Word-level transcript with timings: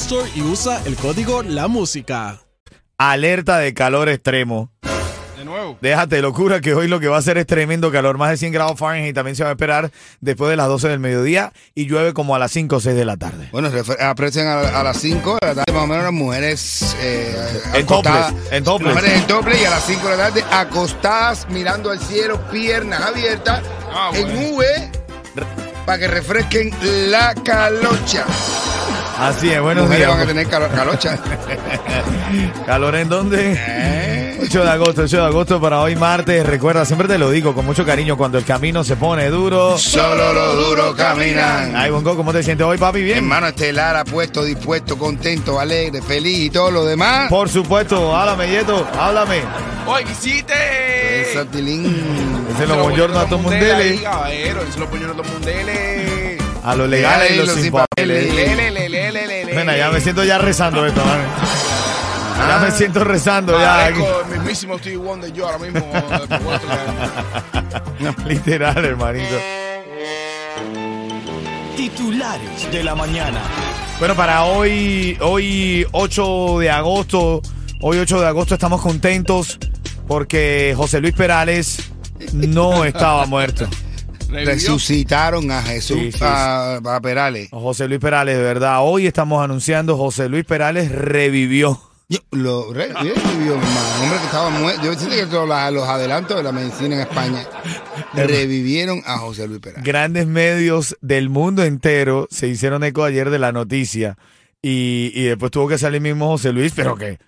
Store 0.00 0.30
y 0.34 0.42
usa 0.42 0.80
el 0.86 0.96
código 0.96 1.42
La 1.42 1.68
Música. 1.68 2.38
Alerta 2.98 3.58
de 3.58 3.74
calor 3.74 4.08
extremo. 4.08 4.70
De 5.36 5.44
nuevo. 5.44 5.76
Déjate 5.80 6.20
locura 6.22 6.60
que 6.60 6.74
hoy 6.74 6.88
lo 6.88 6.98
que 7.00 7.08
va 7.08 7.16
a 7.16 7.18
hacer 7.20 7.38
es 7.38 7.46
tremendo 7.46 7.92
calor, 7.92 8.16
más 8.18 8.30
de 8.30 8.36
100 8.38 8.52
grados 8.52 8.78
Fahrenheit 8.78 9.14
también 9.14 9.36
se 9.36 9.42
va 9.44 9.50
a 9.50 9.52
esperar 9.52 9.90
después 10.20 10.50
de 10.50 10.56
las 10.56 10.66
12 10.68 10.88
del 10.88 10.98
mediodía 10.98 11.52
y 11.74 11.86
llueve 11.86 12.12
como 12.12 12.34
a 12.34 12.38
las 12.38 12.50
5 12.52 12.76
o 12.76 12.80
6 12.80 12.96
de 12.96 13.04
la 13.04 13.16
tarde. 13.16 13.48
Bueno, 13.52 13.70
refer- 13.70 14.00
aprecian 14.02 14.46
a, 14.48 14.60
a 14.80 14.82
las 14.82 14.96
5 15.00 15.38
de 15.40 15.46
la 15.46 15.54
tarde, 15.54 15.72
más 15.72 15.84
o 15.84 15.86
menos 15.86 16.04
las 16.04 16.12
mujeres 16.12 16.96
eh, 17.00 17.36
En 17.74 17.82
acostadas. 17.84 18.28
topless, 18.32 18.52
en 18.52 18.64
topless. 18.64 18.94
Mujeres 18.94 19.20
en 19.20 19.26
doble 19.28 19.60
y 19.60 19.64
a 19.64 19.70
las 19.70 19.84
5 19.84 20.08
de 20.08 20.16
la 20.16 20.22
tarde 20.28 20.44
acostadas 20.50 21.46
mirando 21.50 21.90
al 21.90 22.00
cielo, 22.00 22.40
piernas 22.50 23.00
abiertas, 23.02 23.62
Ah, 23.92 24.10
bueno. 24.12 24.28
en 24.28 24.54
V, 24.54 24.90
para 25.86 25.98
que 25.98 26.08
refresquen 26.08 26.72
la 27.10 27.34
calocha. 27.44 28.24
Así 29.18 29.50
es, 29.50 29.60
buenos 29.60 29.84
mujeres 29.84 30.06
días. 30.06 30.16
van 30.16 30.22
a 30.22 30.26
tener 30.26 30.46
calo- 30.48 30.68
calocha. 30.68 31.18
¿Calor 32.66 32.94
en 32.96 33.08
dónde? 33.08 33.54
Eh, 33.58 34.38
8 34.44 34.62
de 34.64 34.70
agosto, 34.70 35.02
8 35.02 35.16
de 35.16 35.22
agosto 35.26 35.60
para 35.60 35.80
hoy 35.80 35.96
martes. 35.96 36.46
Recuerda, 36.46 36.84
siempre 36.84 37.08
te 37.08 37.18
lo 37.18 37.30
digo 37.30 37.52
con 37.54 37.66
mucho 37.66 37.84
cariño, 37.84 38.16
cuando 38.16 38.38
el 38.38 38.44
camino 38.44 38.84
se 38.84 38.94
pone 38.96 39.28
duro. 39.28 39.76
Solo 39.76 40.32
los 40.32 40.56
duros 40.68 40.94
caminan. 40.94 41.74
Ay, 41.74 41.90
Bongo, 41.90 42.16
¿cómo 42.16 42.32
te 42.32 42.42
sientes 42.44 42.64
hoy, 42.66 42.78
papi? 42.78 43.02
Bien. 43.02 43.18
Hermano 43.18 43.48
estelar, 43.48 43.96
apuesto, 43.96 44.44
dispuesto, 44.44 44.96
contento, 44.96 45.58
alegre, 45.58 46.00
feliz 46.00 46.38
y 46.38 46.50
todo 46.50 46.70
lo 46.70 46.84
demás. 46.84 47.28
Por 47.28 47.48
supuesto, 47.48 48.16
háblame, 48.16 48.48
Yeto, 48.48 48.86
háblame. 48.98 49.40
¡Oye, 49.86 50.04
quisiste! 50.04 50.54
Esa 51.32 51.44
tilín. 51.46 52.46
Ese 52.54 52.62
es 52.62 52.68
lo 52.68 52.76
buongiorno 52.76 53.18
a 53.18 53.26
todo 53.26 53.38
Mundele. 53.40 54.00
Caballero, 54.02 54.60
ese 54.60 54.70
es 54.70 54.76
lo 54.78 54.86
buongiorno 54.86 55.20
a 55.20 55.24
todo 55.24 55.32
mundele. 55.32 56.38
a 56.64 56.74
los 56.76 56.88
legales 56.88 57.30
y 57.32 57.36
los 57.36 57.50
sin 57.52 57.72
papeles. 57.72 58.28
Ya 59.66 59.90
me 59.90 60.00
siento 60.00 60.24
ya 60.24 60.38
rezando 60.38 60.86
esto, 60.86 61.04
man. 61.04 61.20
Ya 62.38 62.56
Ah. 62.56 62.60
me 62.60 62.70
siento 62.70 63.02
rezando 63.04 63.58
ya. 63.58 63.88
el 63.88 63.94
mismísimo 64.30 64.78
Stevie 64.78 64.96
Wonder 64.98 65.32
yo 65.32 65.46
ahora 65.46 65.58
mismo. 65.58 65.80
eh, 65.92 66.28
Literal, 68.26 68.84
hermanito. 68.84 69.34
Titulares 71.76 72.70
de 72.72 72.82
la 72.84 72.94
mañana. 72.94 73.40
Bueno, 73.98 74.14
para 74.14 74.44
hoy, 74.44 75.16
hoy 75.20 75.86
8 75.92 76.58
de 76.60 76.70
agosto, 76.70 77.42
hoy 77.80 77.98
8 77.98 78.20
de 78.20 78.26
agosto 78.26 78.54
estamos 78.54 78.80
contentos 78.80 79.58
porque 80.06 80.74
José 80.76 81.00
Luis 81.00 81.14
Perales 81.14 81.90
no 82.32 82.84
estaba 82.84 83.26
muerto. 83.26 83.66
Revivió. 84.28 84.52
Resucitaron 84.54 85.50
a 85.50 85.62
Jesús, 85.62 85.98
Sí, 85.98 86.12
sí, 86.12 86.18
a, 86.22 86.76
a 86.76 87.00
Perales. 87.00 87.48
José 87.50 87.88
Luis 87.88 88.00
Perales, 88.00 88.36
de 88.36 88.42
verdad. 88.42 88.78
Hoy 88.82 89.06
estamos 89.06 89.42
anunciando 89.42 89.96
José 89.96 90.28
Luis 90.28 90.44
Perales 90.44 90.90
revivió. 90.92 91.80
Yo, 92.10 92.18
lo 92.30 92.72
re- 92.72 92.88
revivió, 92.92 93.14
mi 93.38 93.48
hermano. 93.48 93.70
Un 93.98 94.02
hombre 94.04 94.18
que 94.18 94.24
estaba 94.24 94.50
muerto. 94.50 94.82
Yo 94.82 94.94
siento 94.94 95.16
que 95.16 95.26
todos 95.26 95.48
los, 95.48 95.72
los 95.72 95.88
adelantos 95.88 96.36
de 96.36 96.42
la 96.42 96.52
medicina 96.52 96.94
en 96.96 97.00
España 97.02 97.42
revivieron 98.14 99.02
a 99.06 99.18
José 99.18 99.46
Luis 99.48 99.60
Perales. 99.60 99.84
Grandes 99.84 100.26
medios 100.26 100.96
del 101.00 101.28
mundo 101.30 101.64
entero 101.64 102.26
se 102.30 102.48
hicieron 102.48 102.84
eco 102.84 103.04
ayer 103.04 103.30
de 103.30 103.38
la 103.38 103.52
noticia 103.52 104.16
y, 104.62 105.12
y 105.14 105.24
después 105.24 105.50
tuvo 105.50 105.68
que 105.68 105.78
salir 105.78 106.00
mismo 106.00 106.28
José 106.28 106.52
Luis, 106.52 106.72
pero 106.74 106.96
que, 106.96 107.18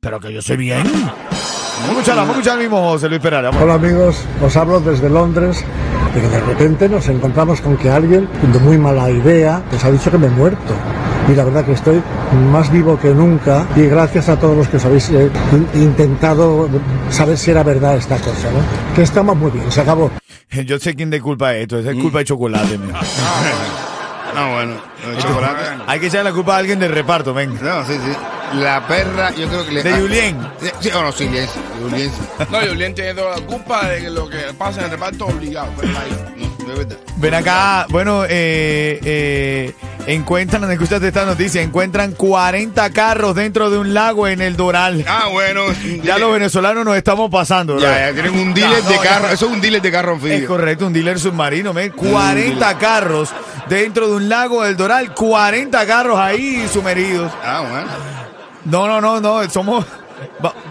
pero 0.00 0.20
que 0.20 0.32
yo 0.32 0.42
soy 0.42 0.56
bien. 0.56 0.82
Vamos 0.84 1.88
a 1.88 1.90
escuchar, 1.92 2.16
vamos 2.16 2.28
a 2.28 2.32
escuchar 2.32 2.52
al 2.54 2.58
mismo 2.60 2.80
José 2.90 3.08
Luis 3.08 3.20
Perales. 3.20 3.54
Hola 3.60 3.74
amigos, 3.74 4.16
os 4.42 4.56
hablo 4.56 4.80
desde 4.80 5.08
Londres, 5.10 5.64
pero 6.14 6.28
de 6.30 6.40
repente 6.40 6.88
nos 6.88 7.08
encontramos 7.08 7.60
con 7.60 7.76
que 7.76 7.90
alguien 7.90 8.28
de 8.52 8.58
muy 8.60 8.78
mala 8.78 9.10
idea 9.10 9.62
nos 9.70 9.84
ha 9.84 9.90
dicho 9.90 10.10
que 10.10 10.18
me 10.18 10.28
he 10.28 10.30
muerto. 10.30 10.72
Y 11.28 11.34
la 11.34 11.44
verdad 11.44 11.64
que 11.64 11.72
estoy 11.72 12.02
más 12.52 12.70
vivo 12.70 12.98
que 12.98 13.08
nunca 13.14 13.66
y 13.76 13.82
gracias 13.86 14.28
a 14.28 14.38
todos 14.38 14.56
los 14.56 14.68
que 14.68 14.76
os 14.76 14.84
habéis 14.84 15.08
eh, 15.10 15.30
in- 15.52 15.82
intentado 15.82 16.68
saber 17.10 17.36
si 17.38 17.50
era 17.50 17.62
verdad 17.62 17.96
esta 17.96 18.16
cosa, 18.18 18.50
¿no? 18.50 18.94
Que 18.94 19.02
estamos 19.02 19.34
muy 19.36 19.50
bien, 19.50 19.70
se 19.72 19.80
acabó. 19.80 20.10
Yo 20.66 20.78
sé 20.78 20.94
quién 20.94 21.10
de 21.10 21.20
culpa 21.20 21.54
es 21.54 21.62
esto, 21.62 21.78
es 21.78 21.96
culpa 22.00 22.18
de 22.18 22.24
chocolate. 22.26 22.78
Ah, 24.36 24.50
bueno. 24.52 24.72
El 25.08 25.16
chocolate. 25.22 25.60
Hay 25.86 26.00
que 26.00 26.06
echarle 26.08 26.30
la 26.30 26.34
culpa 26.34 26.56
a 26.56 26.58
alguien 26.58 26.80
del 26.80 26.90
reparto, 26.92 27.32
ven. 27.32 27.54
No, 27.62 27.84
sí, 27.84 27.92
sí. 27.92 28.12
La 28.54 28.86
perra, 28.86 29.30
yo 29.34 29.48
creo 29.48 29.64
que 29.66 29.72
le. 29.72 29.82
De 29.82 29.92
Julien. 29.94 30.38
Sí, 30.60 30.70
sí, 30.80 30.90
oh, 30.94 31.02
no, 31.02 31.12
sí, 31.12 31.26
Julien. 31.26 31.48
Julien. 31.82 32.10
No, 32.50 32.58
Julián 32.68 32.94
tiene 32.94 33.14
toda 33.14 33.38
la 33.38 33.46
culpa 33.46 33.86
de 33.88 34.00
que 34.02 34.10
lo 34.10 34.28
que 34.28 34.38
pasa 34.56 34.78
en 34.80 34.84
el 34.86 34.90
reparto 34.92 35.26
obligado. 35.26 35.68
Pero 35.80 35.92
ahí. 35.98 36.34
No, 36.36 36.72
de 36.72 36.78
verdad. 36.78 36.96
Ven 37.16 37.34
acá, 37.34 37.86
bueno, 37.90 38.24
eh, 38.24 38.98
eh, 39.04 39.72
encuentran, 40.06 40.70
escuchaste 40.70 41.08
esta 41.08 41.24
noticia, 41.24 41.62
encuentran 41.62 42.12
40 42.12 42.90
carros 42.90 43.34
dentro 43.34 43.70
de 43.70 43.78
un 43.78 43.94
lago 43.94 44.26
en 44.28 44.40
el 44.40 44.56
Doral. 44.56 45.04
Ah, 45.08 45.28
bueno. 45.30 45.62
Ya 46.02 46.18
los 46.18 46.32
venezolanos 46.32 46.84
nos 46.84 46.96
estamos 46.96 47.30
pasando. 47.30 47.78
Ya, 47.78 47.88
¿verdad? 47.88 48.06
ya 48.08 48.22
tienen 48.22 48.40
un 48.48 48.54
dealer 48.54 48.82
Ya, 48.82 48.88
de 48.88 48.94
no, 48.96 49.02
carro. 49.02 49.26
ya. 49.28 49.32
Eso 49.32 49.46
es 49.46 49.52
un 49.52 49.60
dealer 49.60 49.82
de 49.82 49.90
carro 49.92 50.16
Es 50.16 50.22
anfibio. 50.22 50.48
correcto, 50.48 50.86
un 50.86 50.92
dealer 50.92 51.18
submarino, 51.18 51.72
men. 51.72 51.90
40 51.90 52.78
carros 52.78 53.30
dentro 53.68 54.08
de 54.08 54.14
un 54.14 54.28
lago 54.28 54.62
del 54.62 54.76
Doral, 54.76 55.12
40 55.14 55.86
carros 55.86 56.18
ahí 56.18 56.68
sumergidos. 56.72 57.32
Ah, 57.44 57.64
bueno. 57.68 58.23
No, 58.64 58.86
no, 58.86 59.00
no, 59.00 59.20
no, 59.20 59.48
somos... 59.50 59.84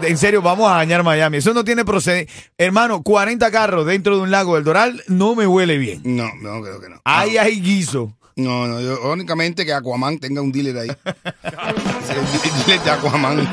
En 0.02 0.18
serio, 0.18 0.42
vamos 0.42 0.72
a 0.72 0.76
dañar 0.76 1.04
Miami. 1.04 1.38
Eso 1.38 1.54
no 1.54 1.64
tiene 1.64 1.86
procedencia. 1.86 2.34
Hermano, 2.58 3.04
40 3.04 3.52
carros 3.52 3.86
dentro 3.86 4.16
de 4.16 4.24
un 4.24 4.32
lago 4.32 4.56
del 4.56 4.64
Doral 4.64 5.04
no 5.08 5.36
me 5.36 5.46
huele 5.46 5.78
bien. 5.78 6.02
No, 6.04 6.30
no, 6.42 6.62
creo 6.62 6.80
que 6.80 6.90
no. 6.90 7.02
Ahí 7.04 7.38
hay 7.38 7.60
guiso. 7.62 8.16
No, 8.36 8.68
no, 8.68 8.82
yo, 8.82 9.12
únicamente 9.12 9.66
que 9.66 9.74
Aquaman 9.74 10.18
tenga 10.18 10.42
un 10.42 10.52
dealer 10.52 10.78
ahí. 10.78 10.90
El 11.06 12.66
dealer 12.66 12.84
de 12.84 12.92
Aquaman. 12.92 13.48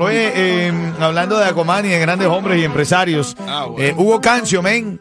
Oye, 0.00 0.32
eh, 0.34 0.72
hablando 0.98 1.38
de 1.38 1.44
Aquaman 1.44 1.84
y 1.84 1.88
de 1.90 1.98
grandes 2.00 2.26
hombres 2.28 2.58
y 2.58 2.64
empresarios, 2.64 3.36
Ah, 3.46 3.66
bueno. 3.68 3.84
eh, 3.86 3.94
Hugo 3.96 4.18
Cancio, 4.20 4.62
men. 4.62 4.98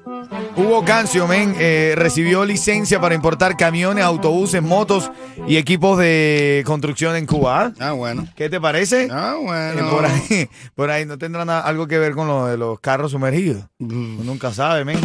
Hugo 0.58 0.84
Cancio, 0.84 1.26
men, 1.26 1.56
eh, 1.58 1.94
recibió 1.98 2.44
licencia 2.44 3.00
para 3.00 3.16
importar 3.16 3.56
camiones, 3.56 4.04
autobuses, 4.04 4.62
motos 4.62 5.10
y 5.48 5.56
equipos 5.56 5.98
de 5.98 6.64
construcción 6.66 7.16
en 7.16 7.26
Cuba. 7.26 7.72
¿ah? 7.80 7.82
Ah, 7.90 7.92
bueno. 7.94 8.28
¿Qué 8.36 8.50
te 8.50 8.60
parece? 8.60 9.08
Ah, 9.10 9.36
Eh, 9.38 9.42
bueno. 9.42 9.90
por, 9.90 10.06
ahí, 10.06 10.50
por 10.76 10.92
ahí 10.92 11.06
no 11.06 11.18
tendrá 11.18 11.46
nada- 11.46 11.62
algo 11.62 11.88
que 11.88 11.98
ver 11.98 12.14
con 12.14 12.28
lo 12.28 12.46
de 12.48 12.58
los 12.58 12.80
carros 12.82 13.12
sumergidos. 13.12 13.64
Mm. 13.80 14.26
Nunca 14.26 14.52
sabe, 14.54 14.84
men. 14.84 15.00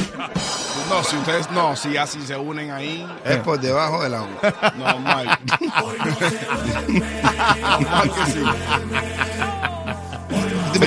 No, 0.90 1.02
si 1.02 1.16
ustedes 1.16 1.50
no, 1.52 1.74
si 1.76 1.96
así 1.96 2.20
se 2.26 2.36
unen 2.36 2.70
ahí, 2.70 3.06
Es 3.24 3.38
por 3.38 3.58
debajo 3.58 4.02
del 4.02 4.14
agua. 4.14 4.28
normal. 4.76 5.38
normal 7.80 8.10
que 8.12 8.32
sí. 8.32 8.40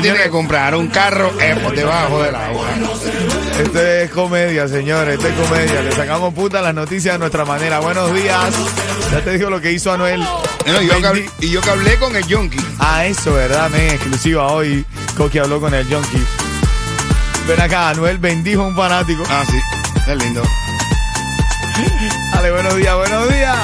Tienes 0.01 0.21
que 0.21 0.29
comprar 0.29 0.75
un 0.75 0.87
carro 0.87 1.31
por 1.63 1.75
debajo 1.75 2.21
del 2.21 2.35
agua. 2.35 2.67
Esto 3.59 3.81
es 3.81 4.11
comedia, 4.11 4.67
señores. 4.67 5.15
Esto 5.15 5.27
es 5.27 5.33
comedia. 5.47 5.81
Le 5.81 5.91
sacamos 5.91 6.33
puta 6.33 6.61
las 6.61 6.73
noticias 6.73 7.15
de 7.15 7.19
nuestra 7.19 7.45
manera. 7.45 7.79
Buenos 7.79 8.13
días. 8.13 8.53
Ya 9.11 9.21
te 9.23 9.31
digo 9.37 9.49
lo 9.49 9.59
que 9.59 9.71
hizo 9.71 9.91
Anuel. 9.91 10.19
No, 10.21 10.81
y, 10.81 10.87
yo 10.87 10.99
que, 11.01 11.07
hablé- 11.07 11.29
y 11.41 11.49
yo 11.49 11.61
que 11.61 11.69
hablé 11.69 11.97
con 11.97 12.15
el 12.15 12.25
Yonki. 12.27 12.59
Ah, 12.79 13.05
eso, 13.05 13.33
¿verdad, 13.33 13.69
men? 13.69 13.89
Exclusiva 13.91 14.47
hoy. 14.47 14.85
Coqui 15.17 15.39
habló 15.39 15.59
con 15.59 15.73
el 15.73 15.85
Junkie. 15.91 16.23
Ven 17.47 17.61
acá, 17.61 17.89
Anuel 17.89 18.17
bendijo 18.17 18.61
a 18.63 18.67
un 18.67 18.75
fanático. 18.75 19.23
Ah, 19.29 19.43
sí. 19.49 19.57
Es 20.11 20.17
lindo. 20.17 20.43
Dale, 22.33 22.51
buenos 22.51 22.75
días, 22.75 22.95
buenos 22.95 23.29
días. 23.33 23.57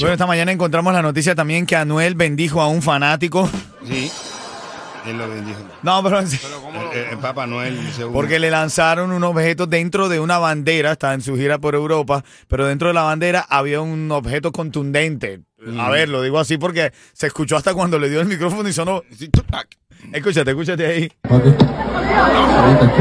Bueno, 0.00 0.12
esta 0.14 0.26
mañana 0.26 0.50
encontramos 0.52 0.92
la 0.92 1.02
noticia 1.02 1.34
también 1.34 1.66
que 1.66 1.76
Anuel 1.76 2.14
bendijo 2.14 2.60
a 2.60 2.68
un 2.68 2.82
fanático. 2.82 3.48
Sí. 3.86 4.10
Él 5.06 5.16
lo 5.16 5.28
bendijo. 5.30 5.58
No, 5.82 6.02
pero 6.02 6.18
El, 6.18 6.26
el- 6.26 7.04
el 7.12 7.18
Papa 7.18 7.46
Noel 7.46 7.78
segundo. 7.92 8.12
porque 8.12 8.38
le 8.38 8.50
lanzaron 8.50 9.12
un 9.12 9.24
objeto 9.24 9.66
dentro 9.66 10.10
de 10.10 10.20
una 10.20 10.36
bandera, 10.38 10.92
está 10.92 11.14
en 11.14 11.22
su 11.22 11.36
gira 11.36 11.58
por 11.58 11.74
Europa, 11.74 12.22
pero 12.48 12.66
dentro 12.66 12.88
de 12.88 12.94
la 12.94 13.02
bandera 13.04 13.46
había 13.48 13.80
un 13.80 14.10
objeto 14.12 14.52
contundente. 14.52 15.40
A 15.78 15.88
ver, 15.90 16.08
lo 16.10 16.20
digo 16.22 16.38
así 16.38 16.58
porque 16.58 16.92
se 17.14 17.26
escuchó 17.28 17.56
hasta 17.56 17.72
cuando 17.74 17.98
le 17.98 18.08
dio 18.10 18.20
el 18.20 18.26
micrófono 18.26 18.68
y 18.68 18.72
sonó. 18.74 19.02
Escúchate, 20.12 20.50
escúchate 20.50 20.86
ahí. 20.86 21.12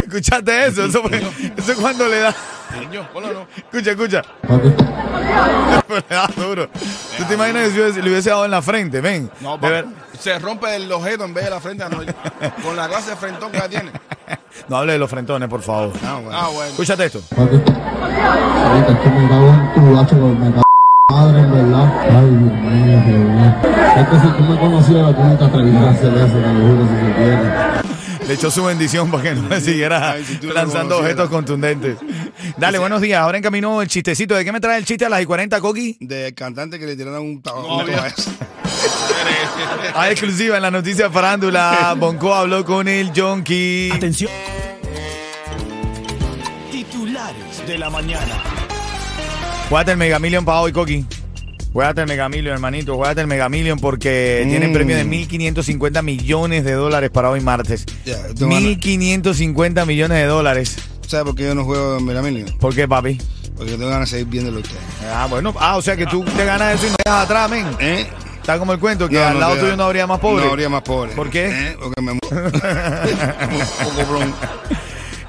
Escúchate 0.03 0.67
eso, 0.67 0.85
eso, 0.85 1.01
fue- 1.01 1.21
eso 1.57 1.71
es 1.71 1.77
cuando 1.77 2.07
le 2.07 2.19
da. 2.19 2.35
Niño, 2.77 3.07
ponlo, 3.13 3.33
no. 3.33 3.48
Escucha, 3.56 3.92
escucha. 3.92 4.21
Pero 5.88 6.04
le 6.10 6.16
da 6.16 6.27
duro. 6.36 6.68
¿Tú 7.18 7.24
te 7.25 7.33
imaginas 7.33 7.63
que 7.68 7.71
si 7.71 7.80
hubiese- 7.80 8.01
le 8.01 8.10
hubiese 8.12 8.30
dado 8.30 8.45
en 8.45 8.51
la 8.51 8.62
frente? 8.62 9.01
Ven. 9.01 9.30
No, 9.42 9.57
De 9.57 9.69
ver- 9.69 9.86
se 10.19 10.38
rompe 10.39 10.75
el 10.75 10.92
objeto 10.92 11.25
en 11.25 11.33
vez 11.33 11.45
de 11.45 11.50
la 11.50 11.60
frente. 11.60 11.83
no, 11.89 11.98
con 12.63 12.75
la 12.75 12.88
clase 12.88 13.12
de 13.12 13.16
frentón 13.16 13.51
que 13.51 13.60
tiene. 13.69 13.92
No 14.68 14.77
hable 14.77 14.94
de 14.94 15.00
los 15.00 15.10
frentones, 15.10 15.50
por 15.50 15.62
favor. 15.62 15.94
Ah, 16.06 16.19
bueno. 16.24 16.31
Ah. 16.39 16.68
Escúchate 16.68 17.06
esto. 17.06 17.21
Ahorita 17.36 18.92
es 18.92 19.00
que 19.00 19.10
me 19.10 19.30
cago 19.30 19.48
en 19.50 19.74
tu 19.74 20.00
hacho, 20.00 20.16
me 20.16 20.51
cago 20.51 20.63
en 21.10 21.16
madre, 21.16 21.39
en 21.39 21.51
verdad. 21.51 21.94
Ay, 22.01 22.10
Dios 22.12 22.54
mío, 22.54 23.19
mío. 23.19 23.56
Es 23.98 24.07
que 24.07 24.19
si 24.19 24.27
tú 24.38 24.44
me 24.44 24.60
conocieras, 24.60 25.16
tú 25.16 25.24
nunca 25.24 25.38
te 25.39 25.45
atreverías 25.45 25.83
a 25.83 25.89
hacer 25.89 26.13
eso, 26.13 26.27
te 26.27 26.54
lo 26.54 26.68
juro, 26.68 26.88
si 26.88 27.06
se 27.06 27.13
quiere. 27.16 27.69
Le 28.27 28.33
echó 28.36 28.51
su 28.51 28.63
bendición 28.63 29.10
para 29.10 29.24
que 29.24 29.33
no 29.33 29.50
le 29.50 29.60
siguiera 29.60 30.12
Ay, 30.12 30.24
si 30.24 30.36
tú 30.38 30.48
lo 30.48 30.54
lanzando 30.54 30.95
conocieras. 30.98 31.01
objetos 31.25 31.30
contundentes. 31.30 31.98
Dale, 32.57 32.77
buenos 32.79 33.01
días. 33.01 33.19
Ahora 33.21 33.37
en 33.37 33.43
camino 33.43 33.81
el 33.81 33.87
chistecito. 33.87 34.35
¿De 34.35 34.43
qué 34.43 34.51
me 34.51 34.59
trae 34.59 34.77
el 34.77 34.85
chiste 34.85 35.05
a 35.05 35.09
las 35.09 35.21
y 35.21 35.25
40, 35.25 35.59
Coqui? 35.61 35.97
Del 35.99 36.33
cantante 36.33 36.79
que 36.79 36.85
le 36.85 36.95
tiraron 36.95 37.21
un 37.23 37.41
tabaco. 37.41 37.81
Ah, 39.95 40.09
exclusiva 40.11 40.57
en 40.57 40.61
la 40.63 40.71
noticia 40.71 41.09
farándula. 41.09 41.95
Bonco 41.97 42.33
habló 42.33 42.63
con 42.65 42.87
el 42.87 43.11
Jonky. 43.15 43.91
Atención. 43.93 44.31
Titulares 46.71 47.67
de 47.67 47.77
la 47.77 47.89
mañana. 47.89 48.35
Juegate 49.69 49.91
el 49.91 49.97
Mega 49.97 50.19
Million 50.19 50.43
para 50.45 50.61
hoy, 50.61 50.71
Coqui. 50.71 51.05
Juegate 51.71 52.01
el 52.01 52.07
Mega 52.07 52.27
Million, 52.29 52.53
hermanito. 52.53 52.95
Juegate 52.95 53.21
el 53.21 53.27
Mega 53.27 53.47
Million 53.47 53.79
porque 53.79 54.41
Mm. 54.45 54.49
tienen 54.49 54.73
premio 54.73 54.95
de 54.97 55.05
1.550 55.05 56.01
millones 56.01 56.63
de 56.65 56.71
dólares 56.73 57.11
para 57.11 57.29
hoy 57.29 57.41
martes. 57.41 57.85
A- 58.07 58.33
1.550 58.33 59.85
millones 59.85 60.17
de 60.17 60.25
dólares. 60.25 60.77
¿Sabes 61.09 61.25
por 61.25 61.33
qué 61.35 61.45
yo 61.45 61.56
no 61.56 61.65
juego 61.65 61.97
en 61.97 62.06
Meramilio? 62.06 62.45
¿Por 62.59 62.75
qué, 62.75 62.88
papi? 62.88 63.17
Porque 63.57 63.71
tengo 63.71 63.89
ganas 63.89 64.11
de 64.11 64.17
seguir 64.17 64.27
viéndolo 64.27 64.57
a 64.57 64.61
ustedes. 64.61 64.83
Ah, 65.11 65.25
bueno. 65.27 65.56
Ah, 65.57 65.75
o 65.75 65.81
sea 65.81 65.97
que 65.97 66.06
tú 66.06 66.23
te 66.23 66.45
ganas 66.45 66.75
eso 66.75 66.85
y 66.85 66.89
no 66.91 66.95
dejas 67.03 67.23
atrás, 67.25 67.50
men. 67.50 67.65
¿Eh? 67.79 68.07
Está 68.39 68.59
como 68.59 68.73
el 68.73 68.79
cuento 68.79 69.09
que 69.09 69.15
No, 69.15 69.23
al 69.25 69.33
no 69.33 69.39
lado 69.39 69.56
tuyo 69.57 69.75
no 69.75 69.85
habría 69.85 70.06
más 70.06 70.19
pobre. 70.19 70.45
No 70.45 70.51
habría 70.51 70.69
más 70.69 70.83
pobre. 70.83 71.13
¿Por 71.13 71.31
qué? 71.31 71.47
¿Eh? 71.47 71.77
Porque 71.79 72.00
me 72.00 72.11
un 72.11 72.19
poco. 72.19 72.29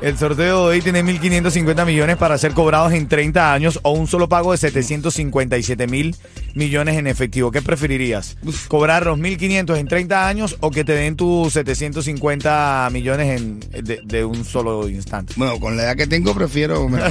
El 0.00 0.16
sorteo 0.16 0.68
de 0.68 0.76
hoy 0.76 0.80
tiene 0.82 1.04
1.550 1.04 1.84
millones 1.84 2.16
para 2.16 2.38
ser 2.38 2.52
cobrados 2.54 2.92
en 2.94 3.06
30 3.06 3.52
años 3.52 3.78
o 3.82 3.90
un 3.90 4.06
solo 4.06 4.30
pago 4.30 4.52
de 4.52 4.56
757 4.58 5.86
mil 5.88 6.16
millones 6.54 6.96
en 6.96 7.06
efectivo. 7.06 7.50
¿Qué 7.50 7.60
preferirías? 7.60 8.38
¿Cobrar 8.68 9.04
los 9.04 9.18
1.500 9.18 9.76
en 9.76 9.88
30 9.88 10.26
años 10.26 10.56
o 10.60 10.70
que 10.70 10.84
te 10.84 10.92
den 10.94 11.16
tus 11.16 11.52
750 11.52 12.88
millones 12.92 13.40
en, 13.40 13.60
de, 13.84 14.00
de 14.02 14.24
un 14.24 14.42
solo 14.46 14.88
instante? 14.88 15.34
Bueno, 15.36 15.60
con 15.60 15.76
la 15.76 15.82
edad 15.82 15.96
que 15.96 16.06
tengo 16.06 16.34
prefiero. 16.34 16.88
Me 16.88 16.98
con 17.00 17.10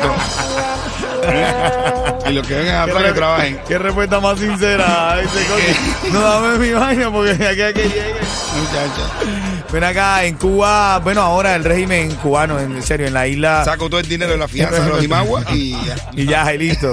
todo. 0.00 0.14
Y 2.28 2.32
los 2.34 2.46
que 2.46 2.54
vengan 2.54 2.82
atrás 2.88 3.02
que 3.02 3.08
re- 3.08 3.14
trabajen. 3.14 3.58
qué 3.66 3.78
respuesta 3.78 4.20
más 4.20 4.38
sincera. 4.38 5.16
coño. 5.22 5.64
no 6.12 6.20
dame 6.20 6.58
mi 6.58 6.72
vaina 6.74 7.10
porque 7.10 7.30
aquí 7.32 7.62
a 7.62 7.72
que 7.72 7.82
llegue. 7.84 8.19
Muchacha. 8.56 9.64
Ven 9.72 9.84
acá, 9.84 10.24
en 10.24 10.36
Cuba, 10.36 10.98
bueno, 10.98 11.20
ahora 11.20 11.54
el 11.54 11.64
régimen 11.64 12.10
cubano, 12.16 12.58
en 12.58 12.82
serio, 12.82 13.06
en 13.06 13.14
la 13.14 13.28
isla... 13.28 13.64
Saco 13.64 13.88
todo 13.88 14.00
el 14.00 14.08
dinero 14.08 14.32
de 14.32 14.38
la 14.38 14.48
fianza 14.48 14.80
de 14.80 14.88
los 14.88 15.04
Imagua 15.10 15.44
y 15.52 15.72
ya. 15.72 16.10
Y 16.16 16.26
ya, 16.26 16.54
y 16.54 16.58
listo. 16.58 16.92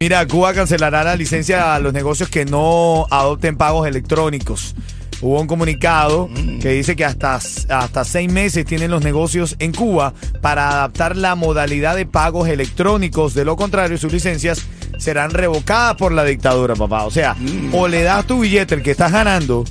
Mira, 0.00 0.26
Cuba 0.26 0.54
cancelará 0.54 1.02
la 1.02 1.16
licencia 1.16 1.74
a 1.74 1.78
los 1.80 1.92
negocios 1.92 2.28
que 2.28 2.44
no 2.44 3.06
adopten 3.10 3.56
pagos 3.56 3.88
electrónicos. 3.88 4.74
Hubo 5.22 5.40
un 5.40 5.46
comunicado 5.46 6.28
que 6.60 6.70
dice 6.70 6.94
que 6.94 7.04
hasta, 7.04 7.36
hasta 7.36 8.04
seis 8.04 8.30
meses 8.30 8.66
tienen 8.66 8.90
los 8.90 9.02
negocios 9.02 9.56
en 9.58 9.72
Cuba 9.72 10.12
para 10.42 10.68
adaptar 10.68 11.16
la 11.16 11.34
modalidad 11.34 11.96
de 11.96 12.04
pagos 12.04 12.48
electrónicos. 12.48 13.32
De 13.32 13.44
lo 13.44 13.56
contrario, 13.56 13.96
sus 13.96 14.12
licencias 14.12 14.62
serán 14.98 15.30
revocadas 15.30 15.96
por 15.96 16.12
la 16.12 16.24
dictadura, 16.24 16.74
papá. 16.74 17.04
O 17.04 17.10
sea, 17.10 17.36
o 17.72 17.88
le 17.88 18.02
das 18.02 18.26
tu 18.26 18.40
billete, 18.40 18.74
el 18.74 18.82
que 18.82 18.90
estás 18.90 19.12
ganando, 19.12 19.64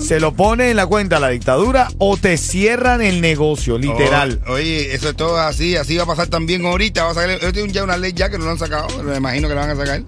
se 0.00 0.20
lo 0.20 0.32
pone 0.34 0.70
en 0.70 0.76
la 0.76 0.86
cuenta 0.86 1.16
a 1.16 1.20
la 1.20 1.28
dictadura 1.28 1.88
o 1.98 2.16
te 2.16 2.36
cierran 2.36 3.02
el 3.02 3.20
negocio, 3.20 3.78
literal. 3.78 4.40
O- 4.46 4.52
Oye, 4.52 4.94
eso 4.94 5.10
es 5.10 5.16
todo 5.16 5.38
así, 5.38 5.76
así 5.76 5.96
va 5.96 6.02
a 6.04 6.06
pasar 6.06 6.26
también 6.28 6.64
ahorita. 6.66 7.04
Va 7.04 7.10
a 7.10 7.14
sacar, 7.14 7.40
yo 7.40 7.52
tengo 7.52 7.66
ya 7.72 7.84
una 7.84 7.96
ley 7.96 8.12
ya 8.14 8.28
que 8.30 8.38
no 8.38 8.44
lo 8.44 8.50
han 8.52 8.58
sacado, 8.58 9.02
me 9.02 9.16
imagino 9.16 9.48
que 9.48 9.54
la 9.54 9.60
van 9.62 9.70
a 9.70 9.76
sacar, 9.76 10.02